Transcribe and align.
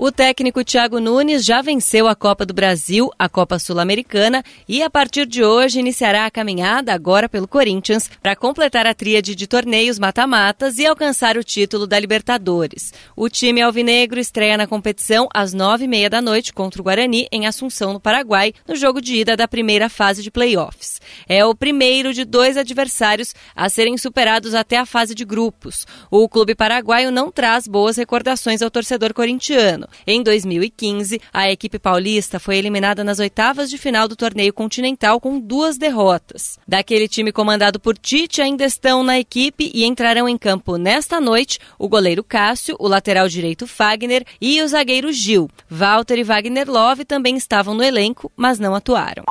O 0.00 0.12
técnico 0.12 0.62
Thiago 0.62 1.00
Nunes 1.00 1.44
já 1.44 1.60
venceu 1.60 2.06
a 2.06 2.14
Copa 2.14 2.46
do 2.46 2.54
Brasil, 2.54 3.10
a 3.18 3.28
Copa 3.28 3.58
Sul-Americana 3.58 4.44
e 4.68 4.80
a 4.80 4.88
partir 4.88 5.26
de 5.26 5.42
hoje 5.42 5.80
iniciará 5.80 6.24
a 6.24 6.30
caminhada 6.30 6.94
agora 6.94 7.28
pelo 7.28 7.48
Corinthians 7.48 8.08
para 8.22 8.36
completar 8.36 8.86
a 8.86 8.94
tríade 8.94 9.34
de 9.34 9.48
torneios 9.48 9.98
mata-matas 9.98 10.78
e 10.78 10.86
alcançar 10.86 11.36
o 11.36 11.42
título 11.42 11.84
da 11.84 11.98
Libertadores. 11.98 12.92
O 13.16 13.28
time 13.28 13.60
alvinegro 13.60 14.20
estreia 14.20 14.56
na 14.56 14.68
competição 14.68 15.28
às 15.34 15.52
nove 15.52 15.86
e 15.86 15.88
meia 15.88 16.08
da 16.08 16.22
noite 16.22 16.52
contra 16.52 16.80
o 16.80 16.84
Guarani 16.84 17.26
em 17.32 17.48
Assunção, 17.48 17.92
no 17.92 17.98
Paraguai, 17.98 18.54
no 18.68 18.76
jogo 18.76 19.00
de 19.00 19.16
ida 19.16 19.36
da 19.36 19.48
primeira 19.48 19.88
fase 19.88 20.22
de 20.22 20.30
playoffs. 20.30 21.00
É 21.28 21.44
o 21.44 21.56
primeiro 21.56 22.14
de 22.14 22.24
dois 22.24 22.56
adversários 22.56 23.34
a 23.52 23.68
serem 23.68 23.98
superados 23.98 24.54
até 24.54 24.76
a 24.76 24.86
fase 24.86 25.12
de 25.12 25.24
grupos. 25.24 25.88
O 26.08 26.28
clube 26.28 26.54
paraguaio 26.54 27.10
não 27.10 27.32
traz 27.32 27.66
boas 27.66 27.96
recordações 27.96 28.62
ao 28.62 28.70
torcedor 28.70 29.12
corintiano. 29.12 29.87
Em 30.06 30.22
2015, 30.22 31.20
a 31.32 31.50
equipe 31.50 31.78
paulista 31.78 32.38
foi 32.38 32.56
eliminada 32.56 33.02
nas 33.02 33.18
oitavas 33.18 33.70
de 33.70 33.78
final 33.78 34.08
do 34.08 34.16
torneio 34.16 34.52
continental 34.52 35.20
com 35.20 35.38
duas 35.38 35.76
derrotas. 35.76 36.58
Daquele 36.66 37.08
time 37.08 37.32
comandado 37.32 37.80
por 37.80 37.96
Tite 37.96 38.42
ainda 38.42 38.64
estão 38.64 39.02
na 39.02 39.18
equipe 39.18 39.70
e 39.74 39.84
entrarão 39.84 40.28
em 40.28 40.36
campo 40.36 40.76
nesta 40.76 41.20
noite 41.20 41.58
o 41.78 41.88
goleiro 41.88 42.24
Cássio, 42.24 42.76
o 42.78 42.88
lateral 42.88 43.28
direito 43.28 43.66
Fagner 43.66 44.24
e 44.40 44.60
o 44.62 44.68
zagueiro 44.68 45.12
Gil. 45.12 45.48
Walter 45.70 46.18
e 46.18 46.24
Wagner 46.24 46.70
Love 46.70 47.04
também 47.04 47.36
estavam 47.36 47.74
no 47.74 47.82
elenco, 47.82 48.30
mas 48.36 48.58
não 48.58 48.74
atuaram. 48.74 49.24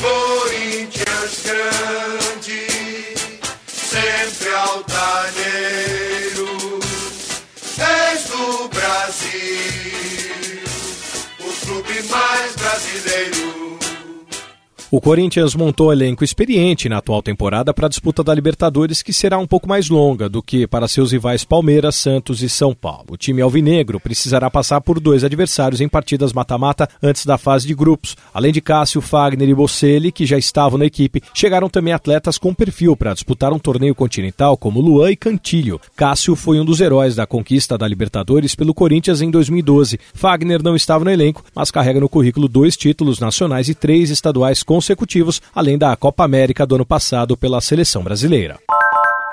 Corinthians 0.00 1.42
grande, 1.44 2.66
sempre 3.66 4.48
altaneiro, 4.54 5.41
Brasil, 9.12 10.64
o 11.40 11.66
clube 11.66 12.02
mais 12.08 12.56
brasileiro. 12.56 13.71
O 14.94 15.00
Corinthians 15.00 15.54
montou 15.54 15.90
elenco 15.90 16.22
experiente 16.22 16.86
na 16.86 16.98
atual 16.98 17.22
temporada 17.22 17.72
para 17.72 17.86
a 17.86 17.88
disputa 17.88 18.22
da 18.22 18.34
Libertadores, 18.34 19.02
que 19.02 19.10
será 19.10 19.38
um 19.38 19.46
pouco 19.46 19.66
mais 19.66 19.88
longa 19.88 20.28
do 20.28 20.42
que 20.42 20.66
para 20.66 20.86
seus 20.86 21.12
rivais 21.12 21.44
Palmeiras, 21.44 21.96
Santos 21.96 22.42
e 22.42 22.48
São 22.50 22.74
Paulo. 22.74 23.06
O 23.12 23.16
time 23.16 23.40
alvinegro 23.40 23.98
precisará 23.98 24.50
passar 24.50 24.82
por 24.82 25.00
dois 25.00 25.24
adversários 25.24 25.80
em 25.80 25.88
partidas 25.88 26.34
mata-mata 26.34 26.86
antes 27.02 27.24
da 27.24 27.38
fase 27.38 27.66
de 27.66 27.74
grupos. 27.74 28.18
Além 28.34 28.52
de 28.52 28.60
Cássio, 28.60 29.00
Fagner 29.00 29.48
e 29.48 29.54
Bocelli, 29.54 30.12
que 30.12 30.26
já 30.26 30.36
estavam 30.36 30.78
na 30.78 30.84
equipe, 30.84 31.22
chegaram 31.32 31.70
também 31.70 31.94
atletas 31.94 32.36
com 32.36 32.52
perfil 32.52 32.94
para 32.94 33.14
disputar 33.14 33.50
um 33.50 33.58
torneio 33.58 33.94
continental, 33.94 34.58
como 34.58 34.82
Luan 34.82 35.10
e 35.10 35.16
Cantilho. 35.16 35.80
Cássio 35.96 36.36
foi 36.36 36.60
um 36.60 36.66
dos 36.66 36.82
heróis 36.82 37.16
da 37.16 37.26
conquista 37.26 37.78
da 37.78 37.88
Libertadores 37.88 38.54
pelo 38.54 38.74
Corinthians 38.74 39.22
em 39.22 39.30
2012. 39.30 39.98
Fagner 40.12 40.62
não 40.62 40.76
estava 40.76 41.02
no 41.02 41.10
elenco, 41.10 41.42
mas 41.54 41.70
carrega 41.70 41.98
no 41.98 42.10
currículo 42.10 42.46
dois 42.46 42.76
títulos 42.76 43.18
nacionais 43.18 43.70
e 43.70 43.74
três 43.74 44.10
estaduais 44.10 44.62
consecutivos, 44.82 45.40
além 45.54 45.78
da 45.78 45.94
Copa 45.96 46.24
América 46.24 46.66
do 46.66 46.74
ano 46.74 46.84
passado 46.84 47.36
pela 47.36 47.60
seleção 47.60 48.02
brasileira. 48.02 48.58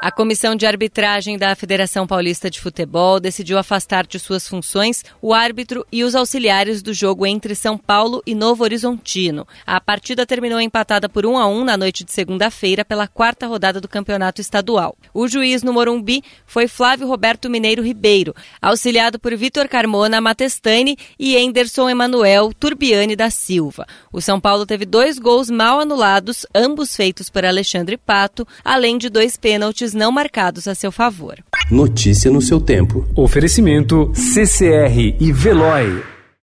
A 0.01 0.11
comissão 0.11 0.55
de 0.55 0.65
arbitragem 0.65 1.37
da 1.37 1.53
Federação 1.57 2.07
Paulista 2.07 2.49
de 2.49 2.61
Futebol 2.61 3.19
decidiu 3.19 3.57
afastar 3.57 4.07
de 4.07 4.17
suas 4.17 4.47
funções 4.47 5.03
o 5.21 5.33
árbitro 5.33 5.85
e 5.91 6.05
os 6.05 6.15
auxiliares 6.15 6.81
do 6.81 6.93
jogo 6.93 7.25
entre 7.25 7.53
São 7.53 7.77
Paulo 7.77 8.23
e 8.25 8.33
Novo 8.33 8.63
Horizontino. 8.63 9.45
A 9.67 9.81
partida 9.81 10.25
terminou 10.25 10.61
empatada 10.61 11.09
por 11.09 11.25
1 11.25 11.37
a 11.37 11.47
1 11.47 11.65
na 11.65 11.75
noite 11.75 12.05
de 12.05 12.13
segunda-feira 12.13 12.85
pela 12.85 13.09
quarta 13.09 13.45
rodada 13.45 13.81
do 13.81 13.89
Campeonato 13.89 14.39
Estadual. 14.39 14.95
O 15.13 15.27
juiz 15.27 15.63
no 15.63 15.73
Morumbi 15.73 16.23
foi 16.45 16.69
Flávio 16.69 17.05
Roberto 17.05 17.49
Mineiro 17.49 17.83
Ribeiro, 17.83 18.33
auxiliado 18.61 19.19
por 19.19 19.35
Vitor 19.35 19.67
Carmona 19.67 20.21
Matestani 20.21 20.97
e 21.19 21.35
Enderson 21.35 21.89
Emanuel 21.89 22.53
Turbiani 22.57 23.17
da 23.17 23.29
Silva. 23.29 23.85
O 24.13 24.21
São 24.21 24.39
Paulo 24.39 24.65
teve 24.65 24.85
dois 24.85 25.19
gols 25.19 25.49
mal 25.49 25.81
anulados, 25.81 26.45
ambos 26.55 26.95
feitos 26.95 27.29
por 27.29 27.43
Alexandre 27.43 27.97
Pato, 27.97 28.47
além 28.63 28.97
de 28.97 29.09
dois 29.09 29.35
pênaltis 29.89 29.93
não 29.93 30.11
marcados 30.11 30.67
a 30.67 30.75
seu 30.75 30.91
favor. 30.91 31.35
Notícia 31.71 32.31
no 32.31 32.41
seu 32.41 32.59
tempo. 32.59 33.07
Oferecimento 33.15 34.11
CCR 34.13 35.15
e 35.19 35.31
Veloy. 35.31 36.18